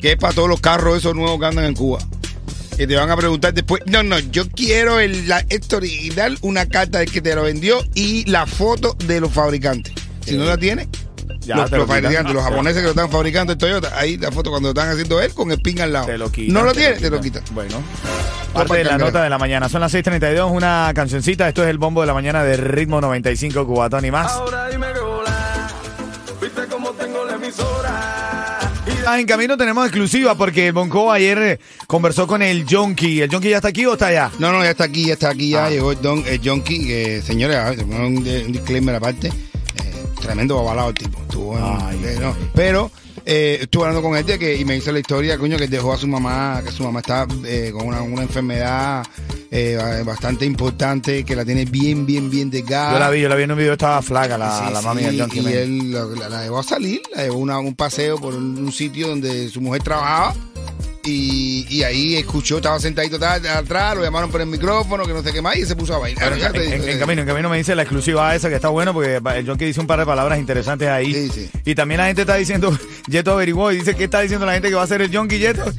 que 0.00 0.12
es 0.12 0.16
para 0.16 0.32
todos 0.34 0.48
los 0.48 0.60
carros 0.60 0.98
esos 0.98 1.14
nuevos 1.14 1.38
que 1.40 1.46
andan 1.46 1.64
en 1.64 1.74
Cuba. 1.74 1.98
Que 2.76 2.86
te 2.86 2.94
van 2.94 3.10
a 3.10 3.16
preguntar 3.16 3.54
después, 3.54 3.82
no, 3.86 4.02
no, 4.02 4.18
yo 4.18 4.48
quiero 4.50 5.00
el, 5.00 5.26
la, 5.28 5.42
esto 5.48 5.78
original, 5.78 6.36
una 6.42 6.66
carta 6.66 6.98
del 6.98 7.10
que 7.10 7.22
te 7.22 7.34
lo 7.34 7.44
vendió 7.44 7.82
y 7.94 8.24
la 8.30 8.44
foto 8.46 8.94
de 9.06 9.18
los 9.20 9.32
fabricantes. 9.32 9.94
Si 10.26 10.36
no 10.36 10.44
la 10.44 10.58
tiene, 10.58 10.86
Ya 11.46 11.56
los, 11.56 11.70
te 11.70 11.76
lo 11.76 11.82
los 11.82 11.88
fabricantes, 11.88 12.34
los 12.34 12.42
japoneses 12.42 12.78
que 12.78 12.84
lo 12.84 12.90
están 12.90 13.10
fabricando 13.10 13.52
en 13.52 13.58
Toyota, 13.58 13.90
ahí 13.98 14.16
la 14.18 14.30
foto 14.32 14.50
cuando 14.50 14.68
lo 14.72 14.78
están 14.80 14.90
haciendo 14.92 15.20
él 15.20 15.32
con 15.32 15.50
el 15.50 15.60
pin 15.60 15.80
al 15.80 15.92
lado. 15.92 16.06
Te 16.06 16.18
lo 16.18 16.30
quitan. 16.30 16.54
no 16.54 16.62
lo 16.64 16.72
tiene, 16.72 16.96
te 16.96 17.10
lo 17.10 17.20
quitan. 17.20 17.42
Bueno. 17.52 17.82
Parte 18.52 18.74
de 18.78 18.84
la 18.84 18.90
cangrejo. 18.90 19.10
nota 19.10 19.22
de 19.22 19.30
la 19.30 19.38
mañana. 19.38 19.68
Son 19.68 19.80
las 19.80 19.92
6:32, 19.92 20.50
una 20.50 20.90
cancioncita. 20.94 21.46
Esto 21.48 21.62
es 21.62 21.68
el 21.70 21.78
bombo 21.78 22.00
de 22.00 22.06
la 22.06 22.14
mañana 22.14 22.42
de 22.42 22.56
ritmo 22.56 23.00
95 23.00 23.66
Cubatón 23.66 24.04
y 24.04 24.10
más. 24.10 24.32
Ah, 29.08 29.20
en 29.20 29.26
camino 29.26 29.56
tenemos 29.56 29.86
exclusiva 29.86 30.34
porque 30.36 30.66
el 30.68 30.72
Bonco 30.72 31.12
ayer 31.12 31.38
eh, 31.38 31.60
conversó 31.86 32.26
con 32.26 32.42
el 32.42 32.66
Jonky. 32.68 33.20
¿El 33.22 33.30
Jonky 33.30 33.50
ya 33.50 33.56
está 33.56 33.68
aquí 33.68 33.86
o 33.86 33.92
está 33.92 34.08
allá? 34.08 34.30
No, 34.40 34.50
no, 34.52 34.64
ya 34.64 34.70
está 34.70 34.84
aquí, 34.84 35.06
ya 35.06 35.12
está 35.12 35.30
aquí, 35.30 35.50
ya 35.50 35.66
Ah. 35.66 35.70
llegó 35.70 35.92
el 35.92 36.00
don, 36.02 36.24
el 36.26 36.40
Jonky, 36.42 36.86
que 36.86 37.22
señores, 37.22 37.56
a 37.56 37.70
ver, 37.70 37.84
un, 37.84 37.94
un 38.18 38.52
disclaimer 38.52 38.96
aparte, 38.96 39.28
eh, 39.28 39.32
tremendo 40.26 40.56
babalado 40.56 40.88
el 40.90 40.94
tipo, 40.94 41.18
estuvo 41.22 41.56
en- 41.56 41.64
Ay, 41.64 42.00
eh, 42.04 42.18
no, 42.20 42.34
pero 42.54 42.90
eh, 43.24 43.58
estuve 43.62 43.84
hablando 43.84 44.02
con 44.06 44.16
él 44.16 44.24
de 44.26 44.38
que, 44.38 44.56
y 44.56 44.64
me 44.64 44.76
hizo 44.76 44.92
la 44.92 44.98
historia, 45.00 45.38
coño, 45.38 45.56
que 45.56 45.66
dejó 45.68 45.92
a 45.92 45.96
su 45.98 46.06
mamá, 46.06 46.60
que 46.64 46.70
su 46.70 46.82
mamá 46.84 47.00
está 47.00 47.26
eh, 47.44 47.70
con 47.72 47.86
una, 47.88 48.02
una 48.02 48.22
enfermedad 48.22 49.04
eh, 49.50 50.02
bastante 50.04 50.44
importante, 50.44 51.24
que 51.24 51.34
la 51.34 51.44
tiene 51.44 51.64
bien, 51.64 52.04
bien, 52.06 52.30
bien 52.30 52.50
delgada. 52.50 52.92
Yo 52.92 52.98
la 52.98 53.10
vi, 53.10 53.20
yo 53.22 53.28
la 53.28 53.34
vi 53.36 53.44
en 53.44 53.50
un 53.52 53.58
video, 53.58 53.72
estaba 53.72 54.02
flaca 54.02 54.36
la, 54.36 54.58
Sí, 54.66 54.72
la 54.72 54.80
sí, 54.80 54.86
mami 54.86 55.02
del 55.02 55.20
Jonky. 55.20 55.40
y 55.40 55.46
él 55.52 55.92
la, 55.92 56.04
la- 56.04 56.28
la 56.28 56.42
llevó 56.42 56.58
a 56.58 56.62
salir, 56.62 57.00
la 57.14 57.22
llevó 57.24 57.50
a 57.50 57.58
un 57.58 57.74
paseo 57.74 58.18
por 58.18 58.34
un, 58.34 58.58
un 58.58 58.72
sitio 58.72 59.08
donde 59.08 59.48
su 59.48 59.60
mujer 59.60 59.82
trabajaba. 59.82 60.34
Y, 61.06 61.66
y 61.70 61.82
ahí 61.84 62.16
escuchó, 62.16 62.56
estaba 62.56 62.78
sentadito 62.80 63.16
atrás, 63.16 63.96
lo 63.96 64.02
llamaron 64.02 64.30
por 64.30 64.40
el 64.40 64.48
micrófono, 64.48 65.04
que 65.06 65.12
no 65.12 65.22
sé 65.22 65.32
qué 65.32 65.40
más, 65.40 65.56
y 65.56 65.64
se 65.64 65.76
puso 65.76 65.94
a 65.94 65.98
bailar. 65.98 66.32
En, 66.56 66.88
eh, 66.88 66.98
camino, 66.98 67.22
en 67.22 67.28
camino 67.28 67.48
me 67.48 67.58
dice 67.58 67.74
la 67.74 67.82
exclusiva 67.82 68.34
esa 68.34 68.48
que 68.48 68.56
está 68.56 68.68
bueno 68.68 68.92
porque 68.92 69.20
el 69.36 69.46
Jonky 69.46 69.66
dice 69.66 69.80
un 69.80 69.86
par 69.86 70.00
de 70.00 70.06
palabras 70.06 70.38
interesantes 70.38 70.88
ahí. 70.88 71.14
Sí, 71.14 71.28
sí. 71.28 71.50
Y 71.64 71.74
también 71.74 72.00
la 72.00 72.06
gente 72.06 72.22
está 72.22 72.34
diciendo, 72.34 72.76
Yeto 73.06 73.32
averiguó 73.32 73.70
y 73.70 73.76
dice, 73.76 73.94
¿qué 73.94 74.04
está 74.04 74.20
diciendo 74.20 74.46
la 74.46 74.54
gente 74.54 74.68
que 74.68 74.74
va 74.74 74.80
a 74.82 74.84
hacer 74.84 75.00
el 75.00 75.14
Jonky 75.14 75.38
Yeto? 75.38 75.72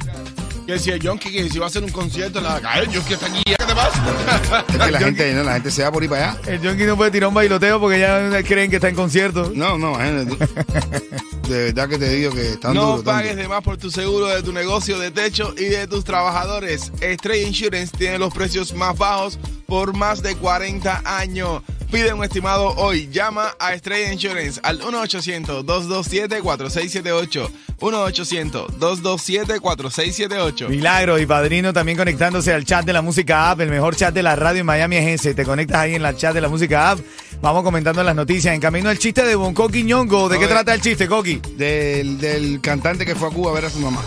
Que 0.67 0.77
si 0.77 0.91
el 0.91 0.99
Yonki, 0.99 1.31
que 1.31 1.49
si 1.49 1.59
va 1.59 1.65
a 1.65 1.69
hacer 1.69 1.81
un 1.81 1.89
concierto, 1.91 2.41
la 2.41 2.59
cae 2.59 2.83
el 2.83 2.91
Yonki 2.91 3.13
está 3.13 3.25
aquí, 3.27 3.41
¿qué 3.45 3.55
te 3.55 3.73
pasa? 3.73 4.63
Es 4.67 4.77
que 4.77 4.91
la 4.91 4.99
gente, 5.05 5.33
no, 5.33 5.43
la 5.43 5.53
gente 5.53 5.71
se 5.71 5.81
va 5.83 5.91
por 5.93 6.03
ir 6.03 6.09
para 6.09 6.31
allá. 6.31 6.41
El 6.45 6.59
Jonky 6.61 6.83
no 6.83 6.97
puede 6.97 7.09
tirar 7.11 7.29
un 7.29 7.33
bailoteo 7.35 7.79
porque 7.79 7.99
ya 7.99 8.43
creen 8.43 8.69
que 8.69 8.75
está 8.75 8.89
en 8.89 8.95
concierto. 8.95 9.51
No, 9.55 9.77
no, 9.77 9.91
imagínate. 9.93 10.37
De 11.47 11.63
verdad 11.71 11.87
que 11.87 11.97
te 11.97 12.09
digo 12.09 12.31
que 12.33 12.51
están 12.53 12.73
No 12.73 13.01
pagues 13.01 13.31
duros. 13.31 13.43
de 13.43 13.47
más 13.47 13.63
por 13.63 13.77
tu 13.77 13.89
seguro 13.89 14.27
de 14.27 14.43
tu 14.43 14.51
negocio 14.51 14.99
de 14.99 15.11
techo 15.11 15.53
y 15.57 15.63
de 15.65 15.87
tus 15.87 16.03
trabajadores. 16.03 16.91
Stray 17.01 17.43
Insurance 17.45 17.95
tiene 17.97 18.17
los 18.19 18.33
precios 18.33 18.73
más 18.73 18.97
bajos 18.97 19.39
por 19.65 19.95
más 19.95 20.21
de 20.21 20.35
40 20.35 21.03
años. 21.05 21.61
Pide 21.91 22.13
un 22.13 22.23
estimado 22.23 22.73
hoy. 22.75 23.09
Llama 23.11 23.55
a 23.59 23.73
Estrella 23.73 24.11
Insurance 24.11 24.59
al 24.61 24.79
1-800-227-4678. 24.81 27.49
1-800-227-4678. 27.79 30.67
Milagro 30.67 31.17
y 31.17 31.25
Padrino 31.25 31.71
también 31.71 31.97
conectándose 31.97 32.53
al 32.53 32.65
chat 32.65 32.85
de 32.85 32.91
la 32.91 33.01
música 33.01 33.51
app, 33.51 33.61
el 33.61 33.69
mejor 33.69 33.95
chat 33.95 34.13
de 34.13 34.21
la 34.21 34.35
radio 34.35 34.59
en 34.61 34.65
Miami 34.65 34.97
es 34.97 35.21
ese. 35.21 35.33
Te 35.33 35.45
conectas 35.45 35.77
ahí 35.77 35.95
en 35.95 36.01
la 36.01 36.13
chat 36.13 36.33
de 36.33 36.41
la 36.41 36.49
música 36.49 36.91
app. 36.91 36.99
Vamos 37.41 37.63
comentando 37.63 38.03
las 38.03 38.15
noticias. 38.15 38.53
En 38.53 38.59
camino 38.59 38.91
el 38.91 38.99
chiste 38.99 39.23
de 39.23 39.35
Bonco 39.35 39.69
Quiñongo. 39.69 40.27
¿De 40.27 40.37
qué 40.39 40.47
trata 40.47 40.73
el 40.73 40.81
chiste, 40.81 41.07
Coqui? 41.07 41.41
Del, 41.55 42.19
del 42.19 42.59
cantante 42.59 43.05
que 43.05 43.15
fue 43.15 43.29
a 43.29 43.31
Cuba 43.31 43.51
a 43.51 43.53
ver 43.53 43.63
a 43.65 43.69
su 43.69 43.79
mamá. 43.79 44.01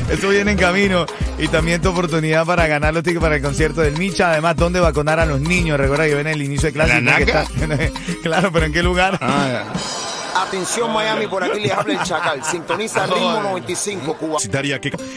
Eso, 0.08 0.28
viene 0.28 0.52
en 0.52 0.58
camino. 0.58 1.06
Y 1.38 1.48
también 1.48 1.80
tu 1.80 1.90
oportunidad 1.90 2.46
para 2.46 2.66
ganar 2.66 2.94
los 2.94 3.02
tickets 3.02 3.22
para 3.22 3.36
el 3.36 3.42
concierto 3.42 3.80
del 3.80 3.96
Micha. 3.98 4.32
Además, 4.32 4.56
¿dónde 4.56 4.80
vacunar 4.80 5.20
a 5.20 5.26
los 5.26 5.40
niños? 5.40 5.78
Recuerda 5.78 6.06
que 6.06 6.14
viene 6.14 6.32
el 6.32 6.42
inicio 6.42 6.68
de 6.68 6.72
clase. 6.72 6.94
¿La 6.94 7.00
naca? 7.00 7.44
claro, 8.22 8.50
pero 8.52 8.66
¿en 8.66 8.72
qué 8.72 8.82
lugar? 8.82 9.18
Ah, 9.20 9.64
Atención 10.38 10.92
Miami, 10.92 11.26
por 11.26 11.42
aquí 11.42 11.60
les 11.60 11.72
habla 11.72 11.94
el 11.94 12.02
Chacal. 12.02 12.44
Sintoniza 12.44 13.06
ritmo 13.06 13.40
95 13.42 14.16
Cuba. 14.16 14.38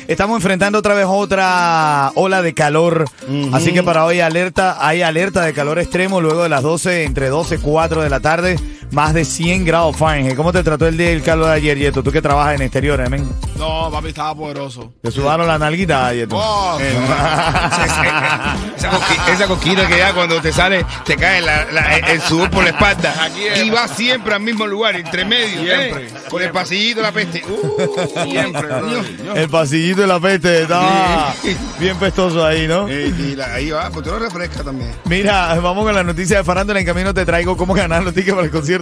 Estamos 0.07 0.38
enfrentando 0.38 0.79
otra 0.79 0.93
vez 0.93 1.05
otra 1.07 2.12
ola 2.15 2.41
de 2.41 2.53
calor. 2.53 3.05
Así 3.53 3.71
que 3.71 3.83
para 3.83 4.05
hoy 4.05 4.19
alerta, 4.19 4.77
hay 4.86 5.03
alerta 5.03 5.43
de 5.43 5.53
calor 5.53 5.79
extremo 5.79 6.21
luego 6.21 6.43
de 6.43 6.50
las 6.50 6.63
12, 6.63 7.03
entre 7.03 7.29
12 7.29 7.55
y 7.55 7.57
4 7.60 8.01
de 8.01 8.10
la 8.10 8.19
tarde. 8.19 8.60
Más 8.91 9.13
de 9.13 9.24
100 9.24 9.63
grados 9.65 9.95
Fahrenheit. 9.95 10.36
¿Cómo 10.36 10.51
te 10.51 10.62
trató 10.63 10.86
el 10.88 10.98
día 10.98 11.10
del 11.10 11.24
calor 11.24 11.50
ayer, 11.50 11.77
Yeto? 11.77 12.03
Tú 12.03 12.12
que 12.12 12.21
trabajas 12.21 12.55
en 12.55 12.62
exteriores, 12.63 13.10
men. 13.10 13.27
No, 13.57 13.89
papi, 13.89 14.10
estaba 14.10 14.36
poderoso. 14.36 14.93
Te 15.01 15.10
sudaron 15.12 15.48
la 15.48 15.57
nalguita, 15.57 16.13
Yeto. 16.13 16.36
Oh, 16.38 16.77
esa, 18.77 18.89
coqui- 18.91 19.33
esa 19.33 19.48
coquita 19.48 19.88
que 19.88 19.98
da 19.98 20.13
cuando 20.13 20.41
te 20.41 20.51
sale, 20.51 20.86
te 21.05 21.15
cae 21.15 21.41
la- 21.41 21.65
la- 21.71 21.98
el 21.98 22.19
sudor 22.21 22.50
por 22.50 22.63
la 22.63 22.71
espalda. 22.71 23.29
Y 23.63 23.69
va 23.69 23.88
siempre 23.88 24.33
al 24.36 24.41
mismo 24.41 24.67
lugar, 24.67 24.95
entre 24.98 25.24
medio. 25.24 25.62
Siempre, 25.62 26.07
¿eh? 26.07 26.12
Con 26.29 26.41
el 26.43 26.51
pasillito 26.51 26.98
de 27.00 27.03
la 27.03 27.12
peste. 27.13 27.43
Uh, 27.48 28.24
Siempre, 28.29 28.67
brother. 28.67 29.05
El 29.36 29.50
pasillito 29.50 30.01
de 30.01 30.07
la 30.07 30.19
peste 30.19 30.63
estaba 30.63 31.33
bien 31.79 31.95
pestoso 31.98 32.45
ahí, 32.45 32.67
¿no? 32.67 32.89
Eh, 32.89 33.13
y 33.17 33.36
la- 33.36 33.53
ahí 33.53 33.69
va, 33.69 33.89
pues 33.89 34.03
tú 34.05 34.12
lo 34.12 34.19
refrescas 34.19 34.65
también. 34.65 34.91
Mira, 35.05 35.55
vamos 35.62 35.86
con 35.86 35.95
la 35.95 36.03
noticia 36.03 36.38
de 36.39 36.43
Farándula. 36.43 36.79
En 36.79 36.86
camino 36.86 37.13
te 37.13 37.25
traigo 37.25 37.55
cómo 37.55 37.74
ganar 37.74 38.03
los 38.03 38.13
tickets 38.13 38.33
para 38.33 38.45
el 38.45 38.51
concierto 38.51 38.80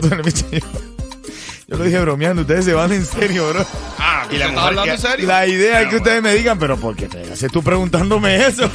Yo 1.67 1.77
lo 1.77 1.83
dije 1.83 1.99
bromeando, 1.99 2.41
ustedes 2.41 2.65
se 2.65 2.73
van 2.73 2.91
en 2.91 3.05
serio, 3.05 3.47
bro. 3.49 3.63
Ah, 3.99 4.25
Y 4.31 4.37
la 4.37 4.45
¿te 4.47 4.51
mujer 4.53 4.67
hablando 4.69 4.83
que- 4.85 4.89
en 4.91 4.97
serio? 4.97 5.27
La 5.27 5.45
idea 5.45 5.81
es 5.83 5.89
que 5.89 5.97
ustedes 5.97 6.23
me 6.23 6.33
digan, 6.33 6.57
pero 6.57 6.77
¿por 6.77 6.95
qué 6.95 7.07
te 7.07 7.31
haces 7.31 7.51
tú 7.51 7.61
preguntándome 7.61 8.43
eso? 8.43 8.67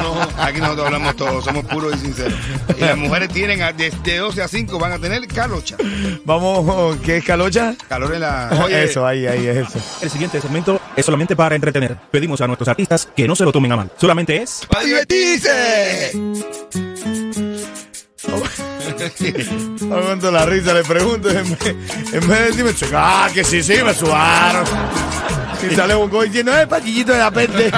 No, 0.00 0.22
aquí 0.42 0.60
nosotros 0.60 0.86
hablamos 0.86 1.14
todos, 1.16 1.44
somos 1.44 1.62
puros 1.66 1.94
y 1.96 1.98
sinceros. 1.98 2.38
Y 2.78 2.80
las 2.80 2.96
mujeres 2.96 3.28
tienen 3.28 3.60
a- 3.60 3.72
de, 3.74 3.92
de 4.02 4.16
12 4.16 4.40
a 4.40 4.48
5 4.48 4.78
van 4.78 4.92
a 4.92 4.98
tener 4.98 5.26
calocha. 5.28 5.76
Vamos, 6.24 6.96
¿qué 7.04 7.18
es 7.18 7.24
calocha? 7.24 7.74
Calor 7.86 8.14
en 8.14 8.20
la. 8.22 8.48
eso, 8.70 9.06
ahí, 9.06 9.26
ahí 9.26 9.46
es 9.46 9.68
eso. 9.68 9.78
El 10.00 10.08
siguiente 10.08 10.40
segmento 10.40 10.80
es 10.96 11.04
solamente 11.04 11.36
para 11.36 11.54
entretener. 11.54 11.98
Pedimos 12.10 12.40
a 12.40 12.46
nuestros 12.46 12.68
artistas 12.68 13.08
que 13.14 13.28
no 13.28 13.36
se 13.36 13.44
lo 13.44 13.52
tomen 13.52 13.72
a 13.72 13.76
mal. 13.76 13.90
Solamente 14.00 14.40
es 14.40 14.62
¡Para 14.70 14.84
divertirse! 14.86 16.12
Aguanto 19.82 20.30
la 20.30 20.46
risa, 20.46 20.74
le 20.74 20.84
pregunto. 20.84 21.30
En 21.30 21.50
vez, 21.50 21.76
en 22.12 22.28
vez 22.28 22.38
de 22.38 22.44
decirme, 22.46 22.74
"Chica, 22.74 23.24
ah, 23.24 23.28
que 23.32 23.44
sí, 23.44 23.62
sí, 23.62 23.74
me 23.84 23.94
sudaron. 23.94 24.64
Y 25.70 25.74
sale 25.74 25.94
Bonco 25.94 26.22
diciendo, 26.22 26.56
¡eh, 26.58 26.66
paquillito 26.66 27.12
de 27.12 27.18
la 27.18 27.30
peste! 27.30 27.70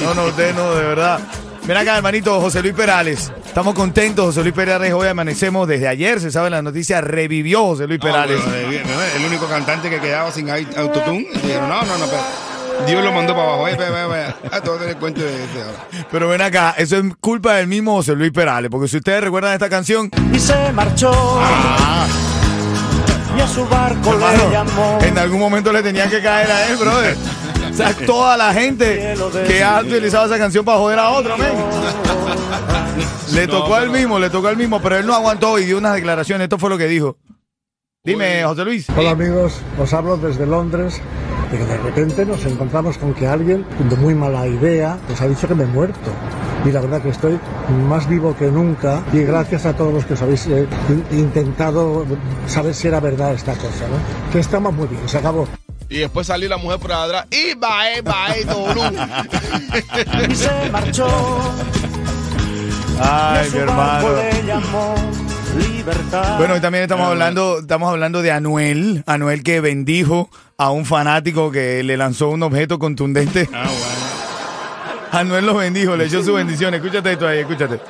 No, 0.00 0.14
no, 0.14 0.24
usted 0.26 0.54
no, 0.54 0.74
de 0.74 0.82
verdad. 0.84 1.20
Ven 1.64 1.76
acá, 1.76 1.96
hermanito, 1.96 2.40
José 2.40 2.62
Luis 2.62 2.74
Perales. 2.74 3.32
Estamos 3.44 3.74
contentos, 3.74 4.26
José 4.26 4.42
Luis 4.42 4.54
Perales. 4.54 4.92
Hoy 4.92 5.08
amanecemos 5.08 5.66
desde 5.66 5.88
ayer, 5.88 6.20
se 6.20 6.30
sabe 6.30 6.48
la 6.48 6.62
noticia, 6.62 7.00
revivió 7.00 7.64
José 7.64 7.86
Luis 7.88 7.98
Perales. 8.00 8.40
Ah, 8.40 8.48
bueno, 8.50 8.68
bien, 8.68 8.82
el 9.16 9.24
único 9.26 9.46
cantante 9.48 9.90
que 9.90 10.00
quedaba 10.00 10.30
sin 10.30 10.46
au- 10.48 10.76
autotune. 10.76 11.26
Dijeron, 11.42 11.68
no, 11.68 11.82
no, 11.84 11.98
no, 11.98 12.06
pero 12.06 12.22
Dios 12.86 13.04
lo 13.04 13.12
mandó 13.12 13.34
para 13.34 13.48
abajo. 13.48 13.68
Eh, 13.68 13.76
ve, 13.78 13.90
ve, 13.90 14.06
ve. 14.06 14.34
Ah, 14.50 14.60
te 14.60 14.68
voy 14.68 14.78
a 14.78 14.80
tener 14.80 14.96
cuento 14.96 15.20
de 15.22 15.44
ese 15.44 15.62
ahora. 15.62 16.06
Pero 16.10 16.28
ven 16.28 16.42
acá, 16.42 16.74
eso 16.76 16.96
es 16.96 17.04
culpa 17.20 17.54
del 17.54 17.66
mismo 17.66 17.94
José 17.94 18.14
Luis 18.14 18.32
Perales, 18.32 18.70
porque 18.70 18.88
si 18.88 18.96
ustedes 18.98 19.22
recuerdan 19.22 19.52
esta 19.54 19.68
canción, 19.68 20.10
Y 20.32 20.38
se 20.38 20.72
marchó. 20.72 21.12
Y 23.36 23.40
a 23.40 23.46
su 23.46 23.66
barco 23.68 24.14
hermano, 24.14 24.44
le 24.44 24.50
llamó. 24.50 24.98
en 25.02 25.18
algún 25.18 25.40
momento 25.40 25.72
le 25.72 25.82
tenía 25.82 26.08
que 26.08 26.22
caer 26.22 26.50
a 26.50 26.68
él, 26.68 26.76
brother. 26.76 27.16
O 27.70 27.74
sea, 27.74 27.92
toda 28.06 28.36
la 28.36 28.54
gente 28.54 29.14
que 29.46 29.62
ha 29.62 29.80
utilizado 29.80 30.26
esa 30.26 30.38
canción 30.38 30.64
para 30.64 30.78
joder 30.78 30.98
a 30.98 31.10
otro, 31.10 31.36
men. 31.36 31.52
Le 33.32 33.46
tocó 33.48 33.74
al 33.74 33.90
mismo, 33.90 34.18
le 34.18 34.30
tocó 34.30 34.48
al 34.48 34.56
mismo, 34.56 34.80
pero 34.80 34.96
él 34.96 35.04
no 35.04 35.12
aguantó 35.14 35.58
y 35.58 35.64
dio 35.64 35.76
unas 35.76 35.94
declaraciones. 35.94 36.44
Esto 36.44 36.58
fue 36.58 36.70
lo 36.70 36.78
que 36.78 36.86
dijo. 36.86 37.16
Dime, 38.04 38.44
José 38.44 38.64
Luis. 38.64 38.86
Hola 38.96 39.10
amigos, 39.10 39.60
os 39.78 39.92
hablo 39.92 40.16
desde 40.16 40.46
Londres. 40.46 41.02
De 41.50 41.58
que 41.58 41.64
de 41.64 41.76
repente 41.78 42.24
nos 42.26 42.44
encontramos 42.44 42.98
con 42.98 43.14
que 43.14 43.26
alguien, 43.26 43.64
de 43.88 43.96
muy 43.96 44.14
mala 44.14 44.46
idea, 44.46 44.98
nos 45.08 45.20
ha 45.20 45.26
dicho 45.28 45.46
que 45.46 45.54
me 45.54 45.64
he 45.64 45.66
muerto. 45.68 46.10
Y 46.64 46.72
la 46.72 46.80
verdad 46.80 47.00
que 47.00 47.10
estoy 47.10 47.38
más 47.88 48.08
vivo 48.08 48.34
que 48.36 48.46
nunca. 48.46 49.02
Y 49.12 49.18
gracias 49.22 49.64
a 49.66 49.72
todos 49.76 49.94
los 49.94 50.04
que 50.04 50.14
os 50.14 50.22
habéis 50.22 50.46
eh, 50.48 50.66
in- 50.88 51.18
intentado 51.18 52.04
saber 52.48 52.74
si 52.74 52.88
era 52.88 52.98
verdad 52.98 53.32
esta 53.34 53.52
cosa, 53.52 53.86
¿no? 53.88 54.32
Que 54.32 54.40
estamos 54.40 54.74
muy 54.74 54.88
bien, 54.88 55.08
se 55.08 55.18
acabó. 55.18 55.46
Y 55.88 55.98
después 55.98 56.26
salió 56.26 56.48
la 56.48 56.56
mujer 56.56 56.80
por 56.80 56.90
atrás. 56.92 57.26
Y 57.30 57.54
va, 57.54 57.92
eh, 57.92 58.02
va, 58.02 58.30
eh. 58.34 58.44
Y 60.30 60.34
se 60.34 60.70
marchó. 60.72 61.06
Ay, 63.00 63.48
mi 63.52 63.58
hermano. 63.58 64.08
Libertad. 65.54 66.38
Bueno, 66.38 66.56
y 66.56 66.60
también 66.60 66.82
estamos 66.82 67.08
hablando, 67.08 67.60
estamos 67.60 67.90
hablando 67.90 68.22
de 68.22 68.32
Anuel, 68.32 69.02
Anuel 69.06 69.42
que 69.42 69.60
bendijo 69.60 70.28
a 70.56 70.70
un 70.70 70.84
fanático 70.84 71.50
que 71.50 71.82
le 71.82 71.96
lanzó 71.96 72.28
un 72.28 72.42
objeto 72.42 72.78
contundente. 72.78 73.48
Ah, 73.52 73.64
bueno. 73.66 74.16
Anuel 75.12 75.46
lo 75.46 75.54
bendijo, 75.54 75.96
le 75.96 76.06
echó 76.06 76.22
su 76.22 76.34
bendición. 76.34 76.74
Escúchate 76.74 77.12
esto 77.12 77.26
ahí, 77.26 77.38
escúchate. 77.38 77.80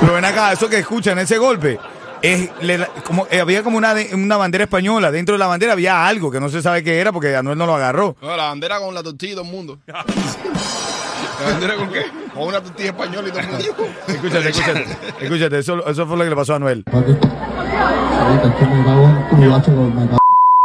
Pero 0.00 0.12
ven 0.12 0.24
acá, 0.24 0.52
eso 0.52 0.68
que 0.68 0.78
escuchan, 0.78 1.18
ese 1.18 1.38
golpe, 1.38 1.78
es, 2.22 2.50
le- 2.62 2.86
como, 3.04 3.26
eh, 3.30 3.40
había 3.40 3.62
como 3.62 3.78
una, 3.78 3.94
de- 3.94 4.14
una 4.14 4.36
bandera 4.36 4.64
española. 4.64 5.10
Dentro 5.10 5.34
de 5.34 5.38
la 5.38 5.46
bandera 5.46 5.72
había 5.72 6.06
algo 6.06 6.30
que 6.30 6.40
no 6.40 6.48
se 6.48 6.62
sabe 6.62 6.82
qué 6.84 6.98
era 6.98 7.12
porque 7.12 7.34
Anuel 7.36 7.56
no 7.58 7.66
lo 7.66 7.74
agarró. 7.76 8.16
No, 8.20 8.36
la 8.36 8.44
bandera 8.46 8.78
con 8.78 8.94
la 8.94 9.02
tortilla 9.02 9.32
y 9.32 9.34
todo 9.36 9.44
el 9.44 9.50
mundo. 9.50 9.78
¿La 9.86 10.04
bandera 11.52 11.74
con 11.76 11.88
qué? 11.90 12.02
Con 12.34 12.42
una 12.48 12.60
tortilla 12.62 12.90
española 12.90 13.28
y 13.28 13.30
todo 13.30 13.40
el 13.40 13.46
mundo. 13.48 13.64
Escúchate, 14.08 14.48
escúchate. 14.50 14.86
Escúchate, 15.20 15.58
eso, 15.58 15.86
eso 15.86 16.06
fue 16.06 16.16
lo 16.18 16.24
que 16.24 16.30
le 16.30 16.36
pasó 16.36 16.52
a 16.52 16.56
Anuel. 16.56 16.84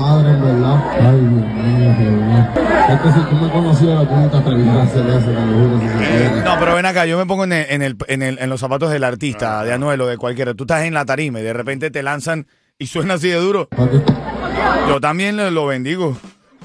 En 0.02 0.06
madre, 0.08 0.42
verdad. 0.42 0.92
Ay, 1.00 1.20
Dios 1.22 1.32
mío. 1.32 2.48
Es 2.90 3.02
que 3.02 3.12
si 3.14 3.20
tú 3.30 3.36
me 3.38 3.50
conocieras, 3.50 4.08
tú 4.10 4.14
no 4.16 4.30
te 4.30 4.38
atreverías 4.38 4.76
a 4.76 4.84
hacer 4.84 5.08
eso, 5.08 5.26
te 5.28 5.34
lo 5.34 5.54
juro, 5.54 5.80
si 5.80 5.88
se 5.88 5.94
quiere. 5.98 6.42
No, 6.44 6.60
pero 6.60 6.76
ven 6.76 6.86
acá, 6.86 7.06
yo 7.06 7.18
me 7.18 7.26
pongo 7.26 7.46
en, 7.46 7.54
el- 7.54 7.66
en, 7.70 7.82
el, 7.82 7.98
en, 8.10 8.22
el- 8.22 8.40
en 8.40 8.50
los 8.50 8.60
zapatos 8.60 8.92
del 8.92 9.06
artista, 9.06 9.64
de 9.64 9.72
Anuel 9.72 10.02
o 10.02 10.08
de 10.08 10.18
cualquiera. 10.18 10.54
Tú 10.54 10.66
estás 10.66 10.84
en 10.84 10.94
la 10.94 11.06
tarima 11.06 11.40
y 11.40 11.44
de 11.44 11.54
repente 11.54 11.92
te 11.92 12.04
lanzan 12.04 12.46
y 12.78 12.88
suena 12.88 13.14
así 13.14 13.30
de 13.30 13.38
duro. 13.40 13.70
Yo 14.90 15.00
también 15.00 15.38
lo, 15.38 15.50
lo 15.50 15.66
bendigo. 15.66 16.18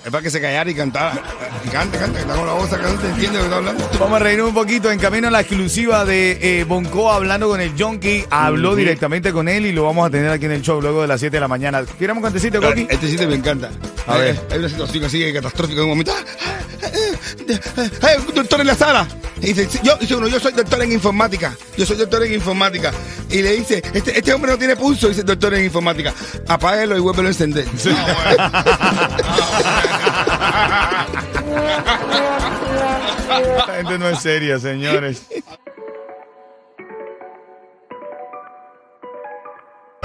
Es 0.04 0.10
para 0.10 0.22
que 0.22 0.30
se 0.30 0.40
callara 0.40 0.70
y 0.70 0.74
cantara. 0.74 1.12
Canta, 1.70 1.98
canta, 1.98 2.14
que 2.16 2.22
está 2.22 2.34
con 2.34 2.46
la 2.46 2.54
voz 2.54 2.72
acá, 2.72 2.88
no 2.90 2.98
te 2.98 3.06
entiende 3.08 3.36
lo 3.36 3.40
que 3.40 3.44
está 3.44 3.56
hablando. 3.58 3.90
Vamos 4.00 4.16
a 4.16 4.18
reírnos 4.24 4.48
un 4.48 4.54
poquito. 4.54 4.90
En 4.90 4.98
camino 4.98 5.28
a 5.28 5.30
la 5.30 5.40
exclusiva 5.40 6.04
de 6.06 6.38
eh, 6.60 6.64
Bonco 6.64 7.12
hablando 7.12 7.48
con 7.48 7.60
el 7.60 7.72
Junkie. 7.78 8.24
Habló 8.30 8.74
directamente 8.74 9.30
con 9.30 9.46
él 9.48 9.66
y 9.66 9.72
lo 9.72 9.84
vamos 9.84 10.06
a 10.06 10.10
tener 10.10 10.30
aquí 10.30 10.46
en 10.46 10.52
el 10.52 10.62
show 10.62 10.80
luego 10.80 11.02
de 11.02 11.08
las 11.08 11.20
7 11.20 11.36
de 11.36 11.40
la 11.40 11.48
mañana. 11.48 11.84
¿Quieres 11.98 12.16
un 12.16 12.22
cantecito, 12.22 12.62
Coqui? 12.62 12.86
Este 12.88 13.08
sitio 13.08 13.28
me 13.28 13.34
encanta. 13.34 13.70
A 14.06 14.14
Hay- 14.14 14.20
ver. 14.22 14.40
Hay 14.50 14.58
una 14.58 14.68
situación 14.70 15.04
así 15.04 15.32
catastrófica 15.34 15.78
en 15.80 15.84
un 15.84 15.90
momento. 15.90 16.12
¡Ah! 17.76 17.90
¡Hay 18.02 18.18
un 18.26 18.34
doctor 18.34 18.60
en 18.60 18.66
la 18.66 18.74
sala! 18.74 19.06
Y 19.42 19.52
dice, 19.52 19.80
yo, 19.82 19.96
dice 19.96 20.14
uno, 20.16 20.28
yo 20.28 20.38
soy 20.38 20.52
doctor 20.52 20.82
en 20.82 20.92
informática. 20.92 21.56
Yo 21.76 21.86
soy 21.86 21.96
doctor 21.96 22.22
en 22.24 22.34
informática. 22.34 22.92
Y 23.30 23.42
le 23.42 23.52
dice, 23.52 23.82
este, 23.94 24.18
este 24.18 24.32
hombre 24.34 24.52
no 24.52 24.58
tiene 24.58 24.76
pulso, 24.76 25.08
dice 25.08 25.22
doctor 25.22 25.54
en 25.54 25.64
informática. 25.64 26.12
Apáguelo 26.46 26.96
y 26.96 27.00
vuélvelo 27.00 27.28
a 27.28 27.30
encender. 27.30 27.66
La 33.30 33.74
gente 33.76 33.98
no 33.98 34.08
es 34.08 34.20
seria, 34.20 34.58
señores. 34.58 35.22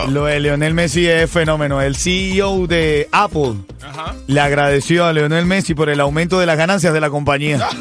Lo 0.09 0.25
de 0.25 0.39
Leonel 0.39 0.73
Messi 0.73 1.07
es 1.07 1.29
fenómeno. 1.29 1.81
El 1.81 1.95
CEO 1.95 2.67
de 2.67 3.09
Apple 3.11 3.55
Ajá. 3.83 4.15
le 4.27 4.39
agradeció 4.39 5.05
a 5.05 5.13
Leonel 5.13 5.45
Messi 5.45 5.73
por 5.73 5.89
el 5.89 5.99
aumento 5.99 6.39
de 6.39 6.45
las 6.45 6.57
ganancias 6.57 6.93
de 6.93 7.01
la 7.01 7.09
compañía. 7.09 7.67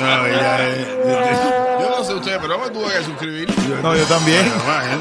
No, 0.00 0.26
ya, 0.26 0.58
eh, 0.60 0.86
Yo 1.80 1.90
no 1.98 2.04
sé 2.04 2.14
ustedes, 2.14 2.38
pero 2.40 2.58
me 2.58 2.68
tuve 2.70 2.86
que 2.92 3.04
suscribir. 3.04 3.48
No, 3.80 3.94
yo 3.94 4.04
también. 4.06 4.50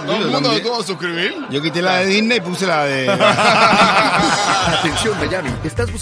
Todo 0.05 0.15
el 0.17 0.21
yo 0.23 0.29
mundo 0.29 0.61
tuvo 0.61 0.77
que 0.79 0.83
suscribir. 0.83 1.35
Yo 1.49 1.61
quité 1.63 1.81
la 1.81 1.97
de 1.97 2.05
Disney 2.05 2.37
y 2.37 2.41
puse 2.41 2.67
la 2.67 2.83
de... 2.83 3.09
Atención 4.67 5.17
Miami, 5.17 5.49
¿estás 5.63 5.91
buscando 5.91 5.97